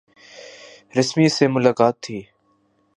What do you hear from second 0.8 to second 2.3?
رسمی سی ملاقات تھی۔